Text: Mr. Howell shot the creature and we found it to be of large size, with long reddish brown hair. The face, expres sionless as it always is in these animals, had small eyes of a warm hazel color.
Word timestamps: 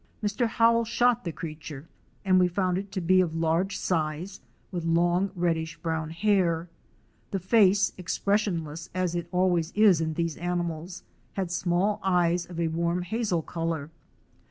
Mr. 0.23 0.47
Howell 0.47 0.85
shot 0.85 1.23
the 1.25 1.31
creature 1.31 1.87
and 2.25 2.39
we 2.39 2.47
found 2.47 2.79
it 2.79 2.91
to 2.93 2.99
be 2.99 3.21
of 3.21 3.35
large 3.35 3.77
size, 3.77 4.41
with 4.71 4.83
long 4.83 5.29
reddish 5.35 5.77
brown 5.77 6.09
hair. 6.09 6.67
The 7.29 7.37
face, 7.37 7.93
expres 7.99 8.41
sionless 8.45 8.89
as 8.95 9.13
it 9.13 9.27
always 9.31 9.69
is 9.73 10.01
in 10.01 10.15
these 10.15 10.37
animals, 10.37 11.03
had 11.33 11.51
small 11.51 11.99
eyes 12.01 12.47
of 12.47 12.59
a 12.59 12.69
warm 12.69 13.03
hazel 13.03 13.43
color. 13.43 13.91